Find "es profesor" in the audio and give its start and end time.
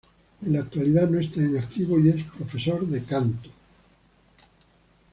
2.09-2.87